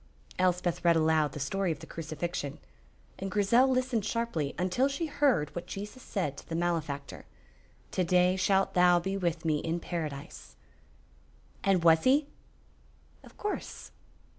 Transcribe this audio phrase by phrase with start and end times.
[0.39, 2.57] Elspeth read aloud the story of the Crucifixion,
[3.19, 7.27] and Grizel listened sharply until she heard what Jesus said to the malefactor:
[7.91, 10.55] "To day shalt thou be with me in Paradise."
[11.63, 12.25] "And was he?"
[13.23, 13.91] "Of course."